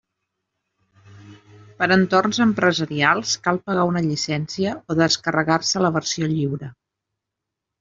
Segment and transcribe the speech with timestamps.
[1.81, 6.75] Per a entorns empresarials cal pagar una llicència o descarregar-se la versió lliure.